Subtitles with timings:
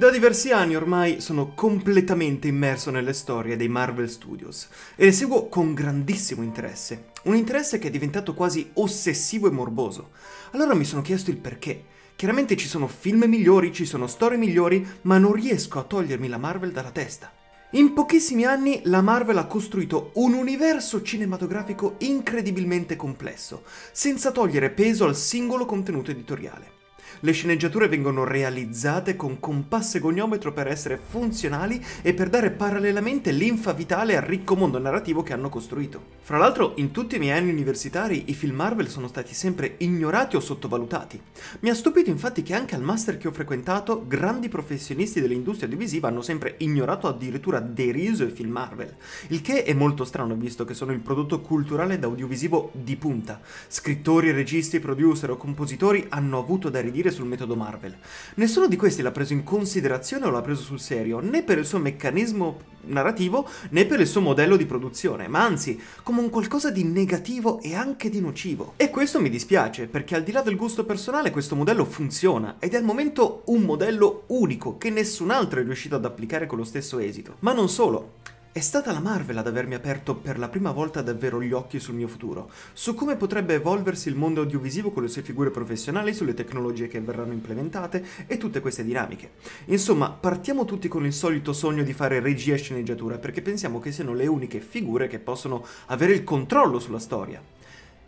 [0.00, 4.66] Da diversi anni ormai sono completamente immerso nelle storie dei Marvel Studios
[4.96, 7.10] e le seguo con grandissimo interesse.
[7.24, 10.12] Un interesse che è diventato quasi ossessivo e morboso.
[10.52, 11.84] Allora mi sono chiesto il perché.
[12.16, 16.38] Chiaramente ci sono film migliori, ci sono storie migliori, ma non riesco a togliermi la
[16.38, 17.30] Marvel dalla testa.
[17.72, 25.04] In pochissimi anni la Marvel ha costruito un universo cinematografico incredibilmente complesso, senza togliere peso
[25.04, 26.78] al singolo contenuto editoriale.
[27.20, 33.32] Le sceneggiature vengono realizzate con compasso e goniometro per essere funzionali e per dare parallelamente
[33.32, 36.18] linfa vitale al ricco mondo narrativo che hanno costruito.
[36.22, 40.36] Fra l'altro, in tutti i miei anni universitari i film Marvel sono stati sempre ignorati
[40.36, 41.20] o sottovalutati.
[41.60, 46.08] Mi ha stupito infatti che anche al master che ho frequentato, grandi professionisti dell'industria audiovisiva
[46.08, 48.94] hanno sempre ignorato o addirittura deriso i film Marvel.
[49.28, 53.40] Il che è molto strano visto che sono il prodotto culturale ed audiovisivo di punta.
[53.66, 57.96] Scrittori, registi, producer o compositori hanno avuto da ridire sul metodo Marvel.
[58.34, 61.64] Nessuno di questi l'ha preso in considerazione o l'ha preso sul serio, né per il
[61.64, 66.70] suo meccanismo narrativo né per il suo modello di produzione, ma anzi come un qualcosa
[66.70, 68.74] di negativo e anche di nocivo.
[68.76, 72.74] E questo mi dispiace, perché al di là del gusto personale questo modello funziona ed
[72.74, 76.64] è al momento un modello unico che nessun altro è riuscito ad applicare con lo
[76.64, 77.36] stesso esito.
[77.40, 78.38] Ma non solo.
[78.52, 81.94] È stata la Marvel ad avermi aperto per la prima volta davvero gli occhi sul
[81.94, 86.34] mio futuro, su come potrebbe evolversi il mondo audiovisivo con le sue figure professionali, sulle
[86.34, 89.34] tecnologie che verranno implementate e tutte queste dinamiche.
[89.66, 93.92] Insomma, partiamo tutti con il solito sogno di fare regia e sceneggiatura, perché pensiamo che
[93.92, 97.40] siano le uniche figure che possono avere il controllo sulla storia.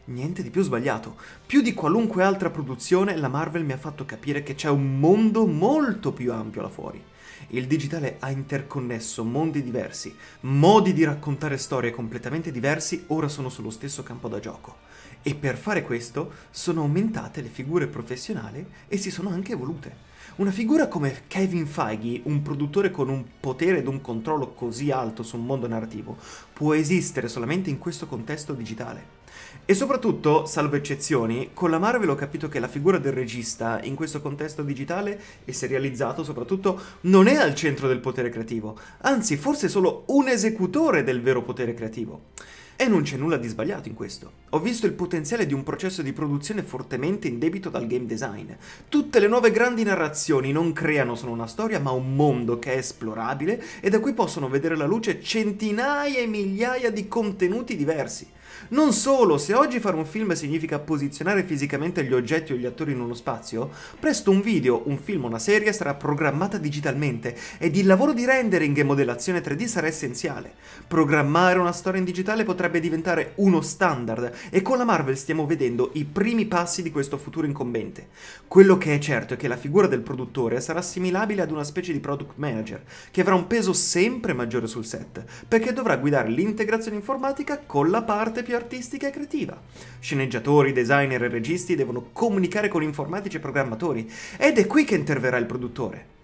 [0.06, 1.18] Niente di più sbagliato.
[1.46, 5.46] Più di qualunque altra produzione, la Marvel mi ha fatto capire che c'è un mondo
[5.46, 7.10] molto più ampio là fuori.
[7.54, 13.68] Il digitale ha interconnesso mondi diversi, modi di raccontare storie completamente diversi ora sono sullo
[13.68, 14.76] stesso campo da gioco.
[15.20, 20.10] E per fare questo sono aumentate le figure professionali e si sono anche evolute.
[20.36, 25.22] Una figura come Kevin Feige, un produttore con un potere ed un controllo così alto
[25.22, 26.16] su un mondo narrativo,
[26.54, 29.20] può esistere solamente in questo contesto digitale.
[29.64, 33.94] E soprattutto, salvo eccezioni, con la Marvel ho capito che la figura del regista in
[33.94, 39.68] questo contesto digitale e serializzato soprattutto non è al centro del potere creativo, anzi forse
[39.68, 42.30] solo un esecutore del vero potere creativo.
[42.74, 44.32] E non c'è nulla di sbagliato in questo.
[44.50, 48.50] Ho visto il potenziale di un processo di produzione fortemente in debito dal game design.
[48.88, 52.78] Tutte le nuove grandi narrazioni non creano solo una storia, ma un mondo che è
[52.78, 58.26] esplorabile e da cui possono vedere la luce centinaia e migliaia di contenuti diversi.
[58.68, 62.92] Non solo, se oggi fare un film significa posizionare fisicamente gli oggetti o gli attori
[62.92, 67.76] in uno spazio, presto un video, un film o una serie sarà programmata digitalmente ed
[67.76, 70.54] il lavoro di rendering e modellazione 3D sarà essenziale.
[70.86, 75.90] Programmare una storia in digitale potrebbe diventare uno standard e con la Marvel stiamo vedendo
[75.94, 78.08] i primi passi di questo futuro incombente.
[78.46, 81.92] Quello che è certo è che la figura del produttore sarà assimilabile ad una specie
[81.92, 86.96] di product manager, che avrà un peso sempre maggiore sul set, perché dovrà guidare l'integrazione
[86.96, 89.60] informatica con la parte più artistica e creativa.
[90.00, 95.36] Sceneggiatori, designer e registi devono comunicare con informatici e programmatori ed è qui che interverrà
[95.36, 96.20] il produttore.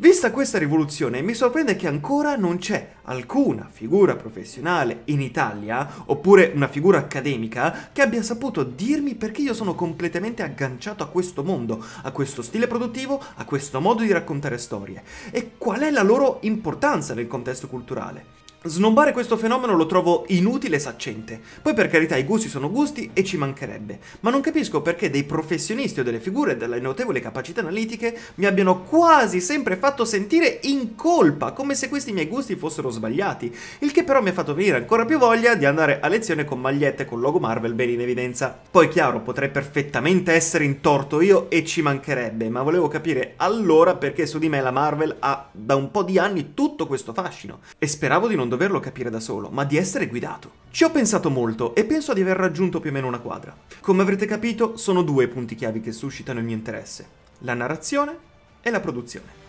[0.00, 6.52] Vista questa rivoluzione, mi sorprende che ancora non c'è alcuna figura professionale in Italia, oppure
[6.54, 11.84] una figura accademica, che abbia saputo dirmi perché io sono completamente agganciato a questo mondo,
[12.02, 16.38] a questo stile produttivo, a questo modo di raccontare storie, e qual è la loro
[16.42, 18.37] importanza nel contesto culturale.
[18.68, 21.40] Snobbare questo fenomeno lo trovo inutile e saccente.
[21.62, 25.24] Poi per carità i gusti sono gusti e ci mancherebbe, ma non capisco perché dei
[25.24, 30.94] professionisti o delle figure dalle notevoli capacità analitiche mi abbiano quasi sempre fatto sentire in
[30.96, 34.76] colpa, come se questi miei gusti fossero sbagliati, il che però mi ha fatto venire
[34.76, 38.58] ancora più voglia di andare a lezione con magliette con logo Marvel ben in evidenza.
[38.70, 43.94] Poi chiaro, potrei perfettamente essere in torto io e ci mancherebbe, ma volevo capire allora
[43.94, 47.60] perché su di me la Marvel ha da un po' di anni tutto questo fascino
[47.78, 50.50] e speravo di non non doverlo capire da solo, ma di essere guidato.
[50.70, 53.56] Ci ho pensato molto e penso di aver raggiunto più o meno una quadra.
[53.80, 57.06] Come avrete capito, sono due punti chiavi che suscitano il mio interesse.
[57.42, 58.18] La narrazione
[58.60, 59.46] e la produzione.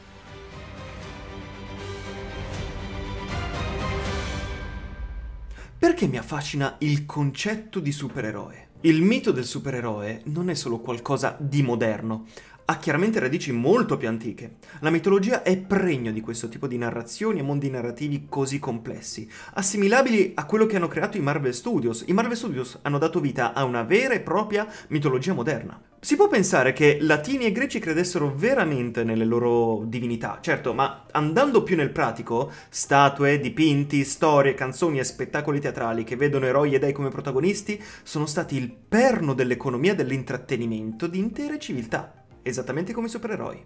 [5.79, 8.67] Perché mi affascina il concetto di supereroe?
[8.81, 12.27] Il mito del supereroe non è solo qualcosa di moderno,
[12.69, 14.57] ha chiaramente radici molto più antiche.
[14.81, 20.33] La mitologia è pregno di questo tipo di narrazioni e mondi narrativi così complessi, assimilabili
[20.35, 22.03] a quello che hanno creato i Marvel Studios.
[22.05, 25.81] I Marvel Studios hanno dato vita a una vera e propria mitologia moderna.
[25.99, 31.63] Si può pensare che latini e greci credessero veramente nelle loro divinità, certo, ma andando
[31.63, 36.93] più nel pratico, statue, dipinti, storie, canzoni e spettacoli teatrali che vedono eroi e dei
[36.93, 42.19] come protagonisti sono stati il perno dell'economia dell'intrattenimento di intere civiltà
[42.49, 43.65] esattamente come i supereroi.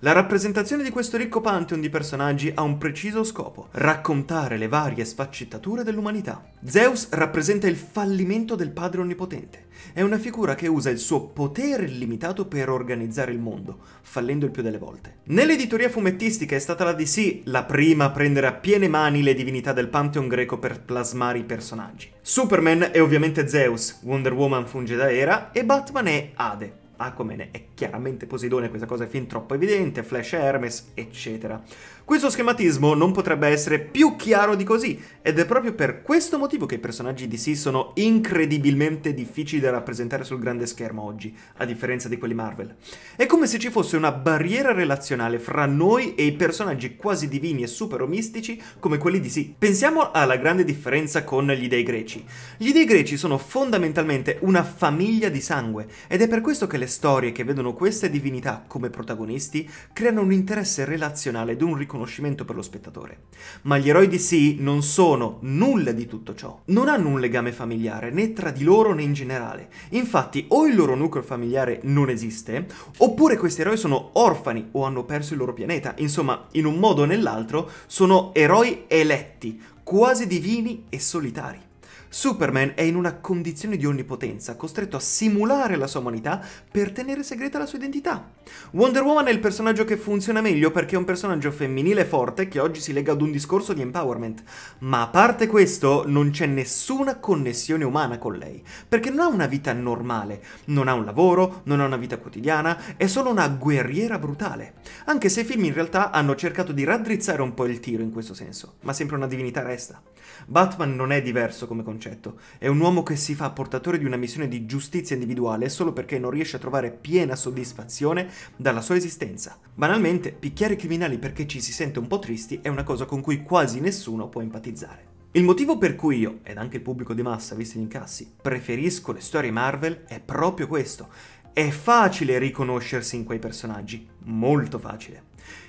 [0.00, 5.04] La rappresentazione di questo ricco pantheon di personaggi ha un preciso scopo, raccontare le varie
[5.04, 6.50] sfaccettature dell'umanità.
[6.64, 9.66] Zeus rappresenta il fallimento del padre onnipotente.
[9.92, 14.50] È una figura che usa il suo potere illimitato per organizzare il mondo, fallendo il
[14.50, 15.18] più delle volte.
[15.24, 19.72] Nell'editoria fumettistica è stata la DC la prima a prendere a piene mani le divinità
[19.72, 22.10] del pantheon greco per plasmare i personaggi.
[22.20, 26.86] Superman è ovviamente Zeus, Wonder Woman funge da Hera e Batman è Ade.
[26.98, 31.62] Aquaman è chiaramente Poseidone, questa cosa è fin troppo evidente, Flash Hermes, eccetera.
[32.08, 36.64] Questo schematismo non potrebbe essere più chiaro di così, ed è proprio per questo motivo
[36.64, 42.08] che i personaggi DC sono incredibilmente difficili da rappresentare sul grande schermo oggi, a differenza
[42.08, 42.76] di quelli Marvel.
[43.14, 47.64] È come se ci fosse una barriera relazionale fra noi e i personaggi quasi divini
[47.64, 49.56] e super mistici come quelli DC.
[49.58, 52.24] Pensiamo alla grande differenza con gli dei greci.
[52.56, 56.86] Gli dei greci sono fondamentalmente una famiglia di sangue, ed è per questo che le
[56.86, 62.44] storie che vedono queste divinità come protagonisti creano un interesse relazionale ed un riconoscimento riconoscimento
[62.44, 63.22] per lo spettatore.
[63.62, 66.60] Ma gli eroi DC non sono nulla di tutto ciò.
[66.66, 69.68] Non hanno un legame familiare né tra di loro né in generale.
[69.90, 72.66] Infatti o il loro nucleo familiare non esiste,
[72.98, 75.94] oppure questi eroi sono orfani o hanno perso il loro pianeta.
[75.98, 81.67] Insomma, in un modo o nell'altro sono eroi eletti, quasi divini e solitari.
[82.08, 87.22] Superman è in una condizione di onnipotenza, costretto a simulare la sua umanità per tenere
[87.22, 88.30] segreta la sua identità.
[88.70, 92.60] Wonder Woman è il personaggio che funziona meglio perché è un personaggio femminile forte che
[92.60, 94.42] oggi si lega ad un discorso di empowerment.
[94.78, 99.46] Ma a parte questo, non c'è nessuna connessione umana con lei, perché non ha una
[99.46, 104.18] vita normale, non ha un lavoro, non ha una vita quotidiana, è solo una guerriera
[104.18, 104.74] brutale.
[105.04, 108.12] Anche se i film in realtà hanno cercato di raddrizzare un po' il tiro in
[108.12, 110.00] questo senso, ma sempre una divinità resta.
[110.46, 114.16] Batman non è diverso come concetto, è un uomo che si fa portatore di una
[114.16, 119.58] missione di giustizia individuale solo perché non riesce a trovare piena soddisfazione dalla sua esistenza.
[119.74, 123.20] Banalmente, picchiare i criminali perché ci si sente un po' tristi è una cosa con
[123.20, 125.06] cui quasi nessuno può empatizzare.
[125.32, 129.12] Il motivo per cui io, ed anche il pubblico di massa visti gli incassi, preferisco
[129.12, 131.08] le storie Marvel è proprio questo.
[131.52, 135.27] È facile riconoscersi in quei personaggi, molto facile.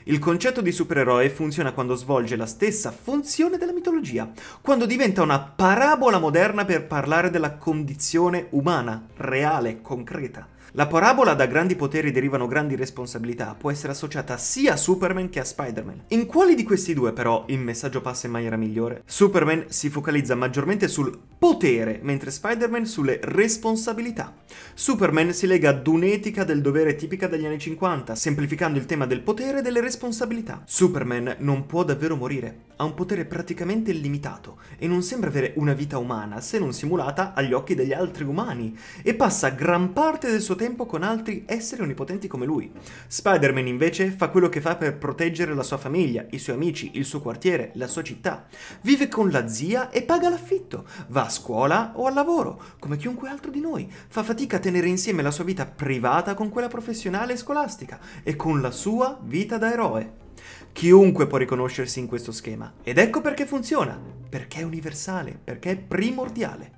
[0.09, 4.27] Il concetto di supereroe funziona quando svolge la stessa funzione della mitologia,
[4.59, 10.47] quando diventa una parabola moderna per parlare della condizione umana, reale, concreta.
[10.73, 15.39] La parabola da grandi poteri derivano grandi responsabilità può essere associata sia a Superman che
[15.39, 16.03] a Spider-Man.
[16.09, 19.01] In quali di questi due però il messaggio passa in maniera migliore?
[19.03, 24.35] Superman si focalizza maggiormente sul potere, mentre Spider-Man sulle responsabilità.
[24.75, 29.21] Superman si lega ad un'etica del dovere tipica degli anni 50, semplificando il tema del
[29.21, 30.61] potere e delle responsabilità.
[30.65, 35.73] Superman non può davvero morire, ha un potere praticamente illimitato e non sembra avere una
[35.73, 40.41] vita umana se non simulata agli occhi degli altri umani e passa gran parte del
[40.41, 42.69] suo tempo con altri esseri onnipotenti come lui.
[43.07, 47.05] Spider-Man invece fa quello che fa per proteggere la sua famiglia, i suoi amici, il
[47.05, 48.45] suo quartiere, la sua città.
[48.81, 53.29] Vive con la zia e paga l'affitto, va a scuola o al lavoro, come chiunque
[53.29, 53.89] altro di noi.
[53.89, 58.35] Fa fatica a tenere insieme la sua vita privata con quella professionale e scolastica e
[58.35, 60.27] con la sua vita da eroe.
[60.73, 63.97] Chiunque può riconoscersi in questo schema ed ecco perché funziona,
[64.29, 66.77] perché è universale, perché è primordiale.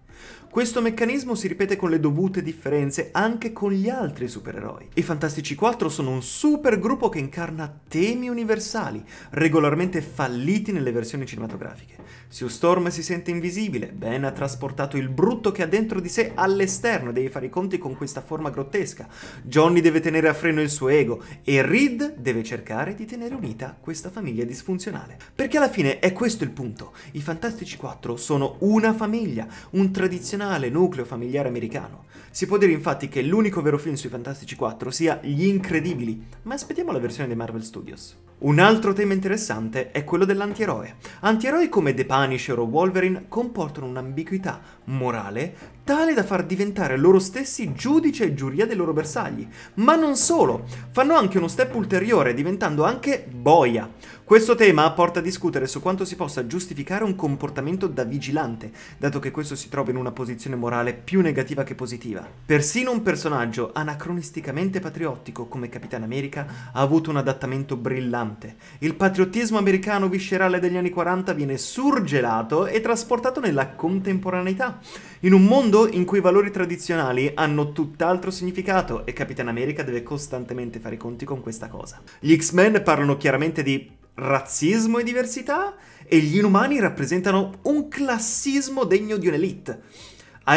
[0.51, 4.89] Questo meccanismo si ripete con le dovute differenze anche con gli altri supereroi.
[4.95, 11.25] I Fantastici 4 sono un super gruppo che incarna temi universali, regolarmente falliti nelle versioni
[11.25, 11.95] cinematografiche.
[12.27, 16.33] Sue Storm si sente invisibile, Ben ha trasportato il brutto che ha dentro di sé
[16.35, 19.07] all'esterno e deve fare i conti con questa forma grottesca.
[19.43, 23.77] Johnny deve tenere a freno il suo ego e Reed deve cercare di tenere unita
[23.79, 25.17] questa famiglia disfunzionale.
[25.33, 26.91] Perché alla fine è questo il punto.
[27.11, 32.05] I Fantastici 4 sono una famiglia, un tradizionale tradizionale nucleo familiare americano.
[32.31, 36.55] Si può dire infatti che l'unico vero film sui Fantastici 4 sia Gli Incredibili, ma
[36.55, 38.17] aspettiamo la versione dei Marvel Studios.
[38.39, 40.95] Un altro tema interessante è quello dell'antieroe.
[41.19, 47.73] Antieroi come The Punisher o Wolverine comportano un'ambiguità morale tale da far diventare loro stessi
[47.73, 49.47] giudice e giuria dei loro bersagli.
[49.75, 53.89] Ma non solo, fanno anche uno step ulteriore, diventando anche boia.
[54.23, 59.19] Questo tema porta a discutere su quanto si possa giustificare un comportamento da vigilante, dato
[59.19, 62.25] che questo si trova in una posizione morale più negativa che positiva.
[62.45, 68.55] Persino un personaggio anacronisticamente patriottico come Capitan America ha avuto un adattamento brillante.
[68.79, 74.79] Il patriottismo americano viscerale degli anni 40 viene surgelato e trasportato nella contemporaneità,
[75.21, 80.03] in un mondo in cui i valori tradizionali hanno tutt'altro significato e Capitan America deve
[80.03, 82.01] costantemente fare i conti con questa cosa.
[82.17, 85.75] Gli X-Men parlano chiaramente di razzismo e diversità
[86.05, 89.81] e gli inumani rappresentano un classismo degno di un'elite.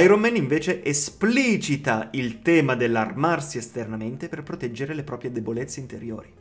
[0.00, 6.32] Iron Man invece esplicita il tema dell'armarsi esternamente per proteggere le proprie debolezze interiori.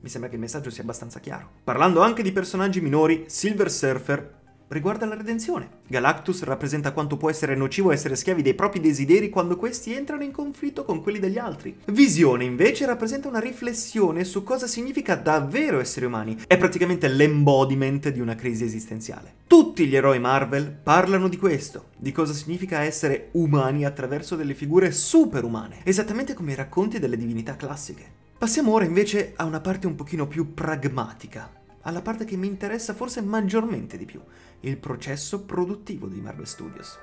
[0.00, 1.50] Mi sembra che il messaggio sia abbastanza chiaro.
[1.64, 4.42] Parlando anche di personaggi minori, Silver Surfer
[4.74, 5.68] riguarda la redenzione.
[5.86, 10.32] Galactus rappresenta quanto può essere nocivo essere schiavi dei propri desideri quando questi entrano in
[10.32, 11.78] conflitto con quelli degli altri.
[11.86, 16.42] Visione invece rappresenta una riflessione su cosa significa davvero essere umani.
[16.46, 19.32] È praticamente l'embodiment di una crisi esistenziale.
[19.46, 24.90] Tutti gli eroi Marvel parlano di questo, di cosa significa essere umani attraverso delle figure
[24.90, 28.22] superumane, esattamente come i racconti delle divinità classiche.
[28.36, 31.50] Passiamo ora invece a una parte un pochino più pragmatica,
[31.84, 34.20] alla parte che mi interessa forse maggiormente di più,
[34.60, 36.98] il processo produttivo di Marvel Studios.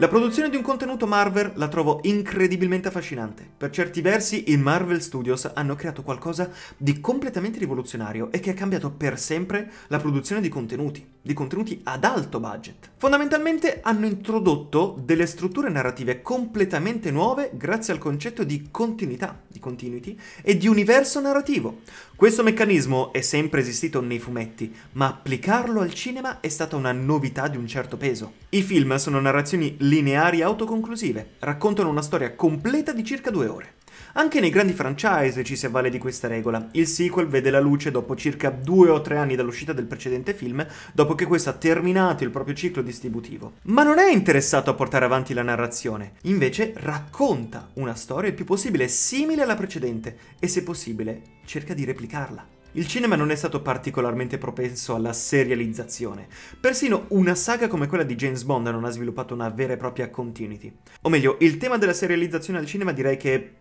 [0.00, 3.44] La produzione di un contenuto Marvel la trovo incredibilmente affascinante.
[3.56, 8.54] Per certi versi, i Marvel Studios hanno creato qualcosa di completamente rivoluzionario e che ha
[8.54, 12.88] cambiato per sempre la produzione di contenuti, di contenuti ad alto budget.
[12.96, 20.18] Fondamentalmente hanno introdotto delle strutture narrative completamente nuove grazie al concetto di continuità, di continuity
[20.40, 21.80] e di universo narrativo.
[22.16, 27.46] Questo meccanismo è sempre esistito nei fumetti, ma applicarlo al cinema è stata una novità
[27.48, 28.32] di un certo peso.
[28.48, 33.77] I film sono narrazioni lineari autoconclusive, raccontano una storia completa di circa due ore.
[34.14, 36.68] Anche nei grandi franchise ci si avvale di questa regola.
[36.72, 40.66] Il sequel vede la luce dopo circa due o tre anni dall'uscita del precedente film,
[40.92, 43.54] dopo che questo ha terminato il proprio ciclo distributivo.
[43.64, 48.44] Ma non è interessato a portare avanti la narrazione, invece racconta una storia il più
[48.44, 52.56] possibile simile alla precedente e se possibile cerca di replicarla.
[52.72, 56.28] Il cinema non è stato particolarmente propenso alla serializzazione.
[56.60, 60.10] Persino una saga come quella di James Bond non ha sviluppato una vera e propria
[60.10, 60.76] continuity.
[61.02, 63.56] O meglio, il tema della serializzazione al cinema direi che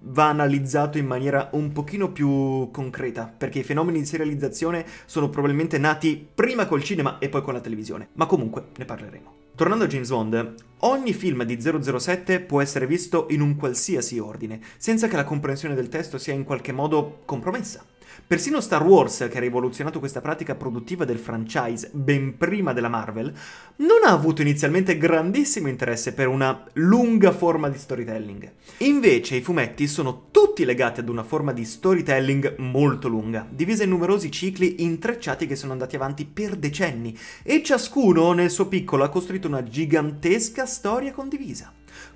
[0.00, 5.78] va analizzato in maniera un pochino più concreta, perché i fenomeni di serializzazione sono probabilmente
[5.78, 8.08] nati prima col cinema e poi con la televisione.
[8.14, 9.34] Ma comunque ne parleremo.
[9.54, 14.60] Tornando a James Bond, ogni film di 007 può essere visto in un qualsiasi ordine,
[14.78, 17.84] senza che la comprensione del testo sia in qualche modo compromessa.
[18.26, 23.32] Persino Star Wars, che ha rivoluzionato questa pratica produttiva del franchise ben prima della Marvel,
[23.76, 28.52] non ha avuto inizialmente grandissimo interesse per una lunga forma di storytelling.
[28.78, 33.90] Invece i fumetti sono tutti legati ad una forma di storytelling molto lunga, divisa in
[33.90, 39.08] numerosi cicli intrecciati che sono andati avanti per decenni, e ciascuno nel suo piccolo ha
[39.08, 41.72] costruito una gigantesca storia condivisa.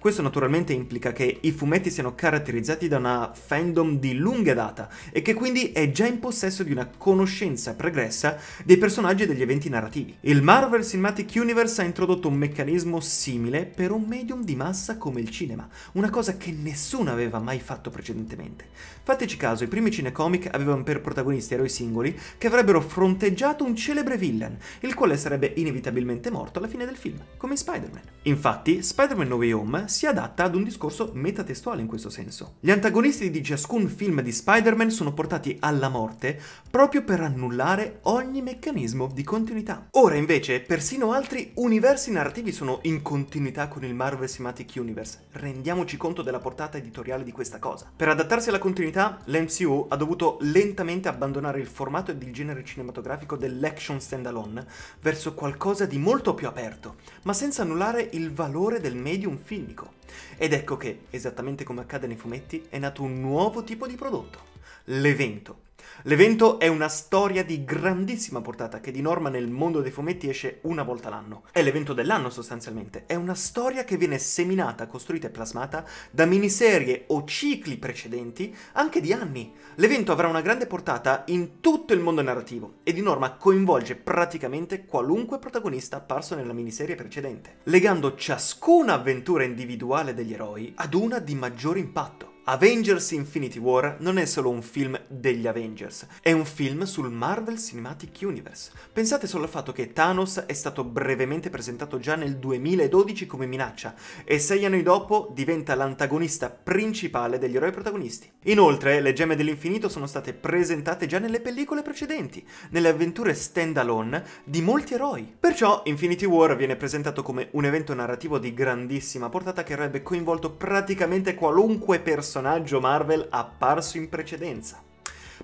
[0.06, 5.20] Questo naturalmente implica che i fumetti siano caratterizzati da una fandom di lunga data e
[5.20, 9.68] che quindi è già in possesso di una conoscenza pregressa dei personaggi e degli eventi
[9.68, 10.16] narrativi.
[10.20, 15.20] Il Marvel Cinematic Universe ha introdotto un meccanismo simile per un medium di massa come
[15.20, 18.66] il cinema, una cosa che nessuno aveva mai fatto precedentemente.
[19.02, 24.16] Fateci caso, i primi cinecomic avevano per protagonisti eroi singoli che avrebbero fronteggiato un celebre
[24.16, 28.02] villain, il quale sarebbe inevitabilmente morto alla fine del film, come Spider-Man.
[28.22, 32.56] Infatti, Spider-Man No Way Home si adatta ad un discorso metatestuale in questo senso.
[32.60, 36.38] Gli antagonisti di ciascun film di Spider-Man sono portati alla morte
[36.70, 39.88] proprio per annullare ogni meccanismo di continuità.
[39.92, 45.28] Ora invece, persino altri universi narrativi sono in continuità con il Marvel Cinematic Universe.
[45.32, 47.90] Rendiamoci conto della portata editoriale di questa cosa.
[47.96, 53.36] Per adattarsi alla continuità, l'MCU ha dovuto lentamente abbandonare il formato ed il genere cinematografico
[53.36, 54.66] dell'action standalone
[55.00, 59.38] verso qualcosa di molto più aperto, ma senza annullare il valore del medium
[59.76, 59.92] filmico.
[60.38, 64.40] Ed ecco che, esattamente come accade nei fumetti, è nato un nuovo tipo di prodotto,
[64.84, 65.64] l'evento.
[66.02, 70.58] L'evento è una storia di grandissima portata che di norma nel mondo dei fumetti esce
[70.62, 71.44] una volta l'anno.
[71.50, 73.04] È l'evento dell'anno sostanzialmente.
[73.06, 79.00] È una storia che viene seminata, costruita e plasmata da miniserie o cicli precedenti anche
[79.00, 79.54] di anni.
[79.76, 84.84] L'evento avrà una grande portata in tutto il mondo narrativo e di norma coinvolge praticamente
[84.84, 91.34] qualunque protagonista apparso nella miniserie precedente, legando ciascuna avventura individuale degli eroi ad una di
[91.34, 92.35] maggior impatto.
[92.48, 97.58] Avengers Infinity War non è solo un film degli Avengers, è un film sul Marvel
[97.58, 98.70] Cinematic Universe.
[98.92, 103.96] Pensate solo al fatto che Thanos è stato brevemente presentato già nel 2012 come minaccia
[104.22, 108.30] e sei anni dopo diventa l'antagonista principale degli eroi protagonisti.
[108.44, 114.62] Inoltre, le gemme dell'infinito sono state presentate già nelle pellicole precedenti, nelle avventure stand-alone di
[114.62, 115.34] molti eroi.
[115.36, 120.52] Perciò Infinity War viene presentato come un evento narrativo di grandissima portata che avrebbe coinvolto
[120.52, 124.85] praticamente qualunque personaggio personaggio Marvel apparso in precedenza.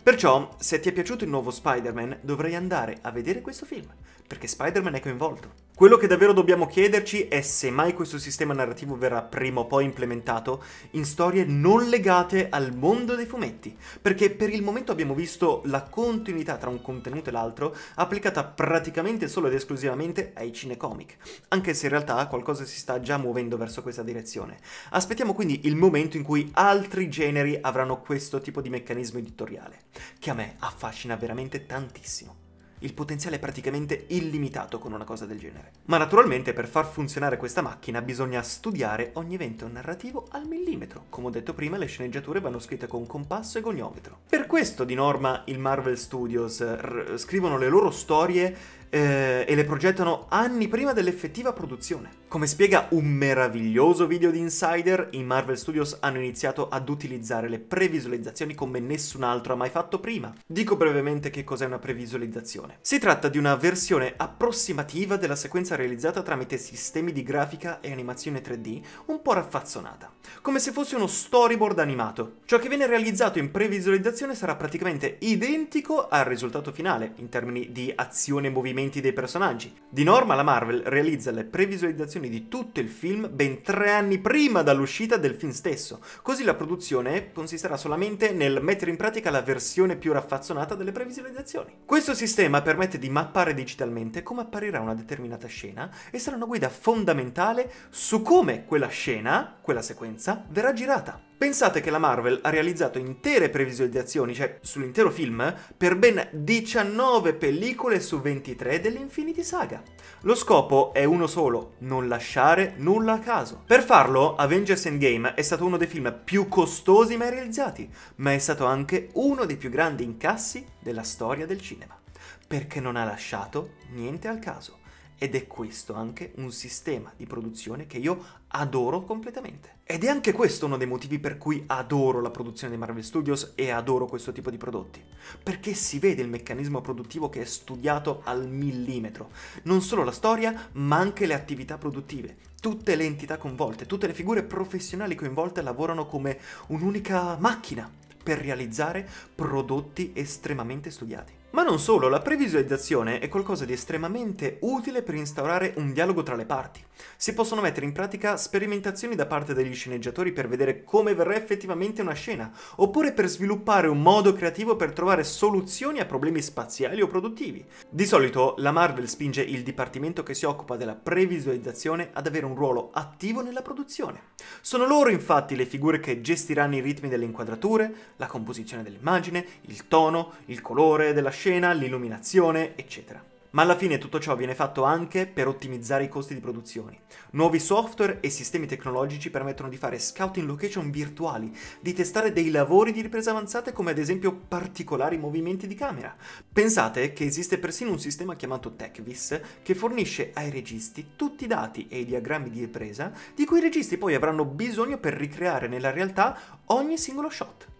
[0.02, 3.86] Perciò, se ti è piaciuto il nuovo Spider-Man, dovrai andare a vedere questo film,
[4.26, 5.70] perché Spider-Man è coinvolto.
[5.74, 9.84] Quello che davvero dobbiamo chiederci è se mai questo sistema narrativo verrà prima o poi
[9.84, 15.62] implementato in storie non legate al mondo dei fumetti, perché per il momento abbiamo visto
[15.64, 21.16] la continuità tra un contenuto e l'altro applicata praticamente solo ed esclusivamente ai cinecomic,
[21.48, 24.58] anche se in realtà qualcosa si sta già muovendo verso questa direzione.
[24.90, 29.78] Aspettiamo quindi il momento in cui altri generi avranno questo tipo di meccanismo editoriale,
[30.18, 32.42] che a me affascina veramente tantissimo.
[32.82, 35.70] Il potenziale è praticamente illimitato con una cosa del genere.
[35.84, 41.04] Ma naturalmente per far funzionare questa macchina bisogna studiare ogni evento narrativo al millimetro.
[41.08, 44.22] Come ho detto prima, le sceneggiature vanno scritte con compasso e goniometro.
[44.28, 49.64] Per questo, di norma, il Marvel Studios r- scrivono le loro storie eh, e le
[49.64, 52.20] progettano anni prima dell'effettiva produzione.
[52.28, 57.58] Come spiega un meraviglioso video di Insider, i Marvel Studios hanno iniziato ad utilizzare le
[57.58, 60.32] previsualizzazioni come nessun altro ha mai fatto prima.
[60.46, 62.78] Dico brevemente che cos'è una previsualizzazione.
[62.82, 68.42] Si tratta di una versione approssimativa della sequenza realizzata tramite sistemi di grafica e animazione
[68.42, 72.40] 3D un po' raffazzonata, come se fosse uno storyboard animato.
[72.44, 77.90] Ciò che viene realizzato in previsualizzazione sarà praticamente identico al risultato finale, in termini di
[77.94, 79.74] azione e movimento movimenti dei personaggi.
[79.88, 84.62] Di norma la Marvel realizza le previsualizzazioni di tutto il film ben tre anni prima
[84.62, 89.96] dall'uscita del film stesso, così la produzione consisterà solamente nel mettere in pratica la versione
[89.96, 91.82] più raffazzonata delle previsualizzazioni.
[91.84, 96.68] Questo sistema permette di mappare digitalmente come apparirà una determinata scena e sarà una guida
[96.68, 101.30] fondamentale su come quella scena, quella sequenza, verrà girata.
[101.42, 107.98] Pensate che la Marvel ha realizzato intere previsualizzazioni, cioè sull'intero film, per ben 19 pellicole
[107.98, 109.82] su 23 dell'Infinity Saga.
[110.20, 113.60] Lo scopo è uno solo, non lasciare nulla a caso.
[113.66, 118.38] Per farlo, Avengers Endgame è stato uno dei film più costosi mai realizzati, ma è
[118.38, 121.98] stato anche uno dei più grandi incassi della storia del cinema,
[122.46, 124.81] perché non ha lasciato niente al caso.
[125.18, 129.80] Ed è questo anche un sistema di produzione che io adoro completamente.
[129.84, 133.52] Ed è anche questo uno dei motivi per cui adoro la produzione dei Marvel Studios
[133.54, 135.02] e adoro questo tipo di prodotti.
[135.42, 139.30] Perché si vede il meccanismo produttivo che è studiato al millimetro.
[139.64, 142.36] Non solo la storia, ma anche le attività produttive.
[142.60, 147.90] Tutte le entità coinvolte, tutte le figure professionali coinvolte lavorano come un'unica macchina
[148.22, 151.40] per realizzare prodotti estremamente studiati.
[151.52, 156.34] Ma non solo, la previsualizzazione è qualcosa di estremamente utile per instaurare un dialogo tra
[156.34, 156.82] le parti.
[157.14, 162.00] Si possono mettere in pratica sperimentazioni da parte degli sceneggiatori per vedere come verrà effettivamente
[162.00, 167.06] una scena, oppure per sviluppare un modo creativo per trovare soluzioni a problemi spaziali o
[167.06, 167.62] produttivi.
[167.86, 172.54] Di solito la Marvel spinge il dipartimento che si occupa della previsualizzazione ad avere un
[172.54, 174.30] ruolo attivo nella produzione.
[174.62, 179.86] Sono loro infatti le figure che gestiranno i ritmi delle inquadrature, la composizione dell'immagine, il
[179.86, 183.20] tono, il colore della scena, scena, l'illuminazione, eccetera.
[183.50, 187.00] Ma alla fine tutto ciò viene fatto anche per ottimizzare i costi di produzione.
[187.32, 192.92] Nuovi software e sistemi tecnologici permettono di fare scouting location virtuali, di testare dei lavori
[192.92, 196.14] di ripresa avanzate come ad esempio particolari movimenti di camera.
[196.52, 201.88] Pensate che esiste persino un sistema chiamato TechVis che fornisce ai registi tutti i dati
[201.88, 205.90] e i diagrammi di ripresa di cui i registi poi avranno bisogno per ricreare nella
[205.90, 207.71] realtà ogni singolo shot.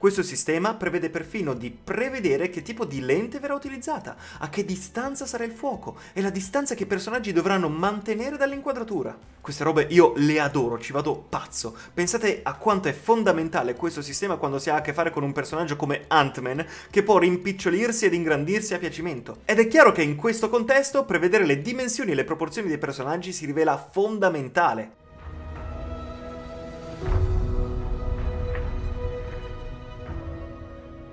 [0.00, 5.26] Questo sistema prevede perfino di prevedere che tipo di lente verrà utilizzata, a che distanza
[5.26, 9.14] sarà il fuoco e la distanza che i personaggi dovranno mantenere dall'inquadratura.
[9.42, 11.76] Queste robe io le adoro, ci vado pazzo.
[11.92, 15.32] Pensate a quanto è fondamentale questo sistema quando si ha a che fare con un
[15.32, 19.40] personaggio come Ant-Man, che può rimpicciolirsi ed ingrandirsi a piacimento.
[19.44, 23.34] Ed è chiaro che in questo contesto prevedere le dimensioni e le proporzioni dei personaggi
[23.34, 24.99] si rivela fondamentale.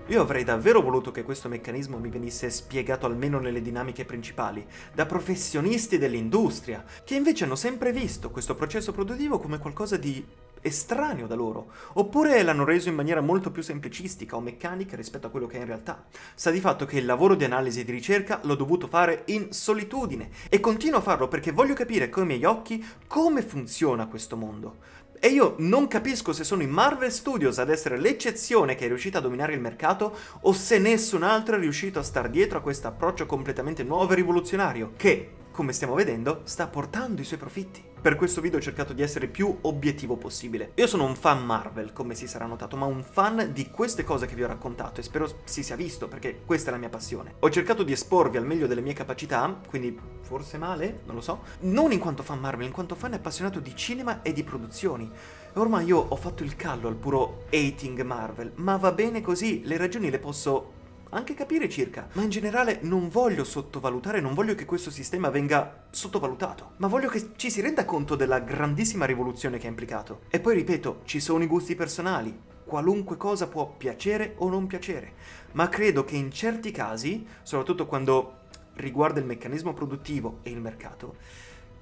[0.10, 5.06] Io avrei davvero voluto che questo meccanismo mi venisse spiegato almeno nelle dinamiche principali, da
[5.06, 10.26] professionisti dell'industria, che invece hanno sempre visto questo processo produttivo come qualcosa di
[10.62, 15.30] estraneo da loro, oppure l'hanno reso in maniera molto più semplicistica o meccanica rispetto a
[15.30, 16.06] quello che è in realtà.
[16.34, 19.52] Sta di fatto che il lavoro di analisi e di ricerca l'ho dovuto fare in
[19.52, 24.38] solitudine e continuo a farlo perché voglio capire con i miei occhi come funziona questo
[24.38, 24.96] mondo.
[25.20, 29.18] E io non capisco se sono i Marvel Studios ad essere l'eccezione che è riuscita
[29.18, 32.88] a dominare il mercato o se nessun altro è riuscito a star dietro a questo
[32.88, 37.84] approccio completamente nuovo e rivoluzionario, che, come stiamo vedendo, sta portando i suoi profitti.
[38.00, 40.70] Per questo video ho cercato di essere più obiettivo possibile.
[40.76, 44.28] Io sono un fan Marvel, come si sarà notato, ma un fan di queste cose
[44.28, 47.34] che vi ho raccontato e spero si sia visto perché questa è la mia passione.
[47.40, 51.42] Ho cercato di esporvi al meglio delle mie capacità, quindi forse male, non lo so,
[51.62, 55.10] non in quanto fan Marvel, in quanto fan appassionato di cinema e di produzioni.
[55.54, 59.78] Ormai io ho fatto il callo al puro hating Marvel, ma va bene così, le
[59.78, 60.74] ragioni le posso
[61.10, 65.86] anche capire circa, ma in generale non voglio sottovalutare, non voglio che questo sistema venga
[65.90, 70.22] sottovalutato, ma voglio che ci si renda conto della grandissima rivoluzione che ha implicato.
[70.30, 75.14] E poi ripeto, ci sono i gusti personali, qualunque cosa può piacere o non piacere,
[75.54, 81.16] ma credo che in certi casi, soprattutto quando riguarda il meccanismo produttivo e il mercato,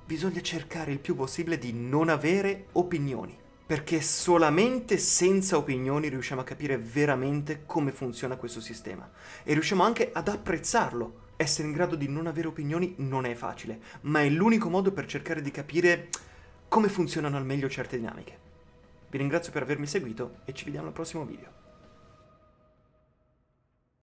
[0.05, 6.45] bisogna cercare il più possibile di non avere opinioni perché solamente senza opinioni riusciamo a
[6.45, 9.09] capire veramente come funziona questo sistema
[9.43, 11.23] e riusciamo anche ad apprezzarlo.
[11.37, 15.05] Essere in grado di non avere opinioni non è facile, ma è l'unico modo per
[15.05, 16.09] cercare di capire
[16.67, 18.37] come funzionano al meglio certe dinamiche.
[19.09, 21.54] Vi ringrazio per avermi seguito e ci vediamo al prossimo video.